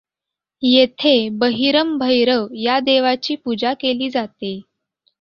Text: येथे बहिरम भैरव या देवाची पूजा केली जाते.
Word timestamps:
येथे 0.63 1.13
बहिरम 1.29 1.97
भैरव 1.97 2.47
या 2.53 2.79
देवाची 2.79 3.35
पूजा 3.35 3.73
केली 3.73 4.09
जाते. 4.09 4.59